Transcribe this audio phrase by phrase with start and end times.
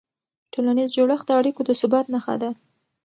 [0.53, 2.49] ټولنیز جوړښت د اړیکو د ثبات نښه ده.